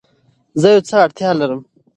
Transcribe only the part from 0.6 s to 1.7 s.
زه يو څه ته اړتيا لرم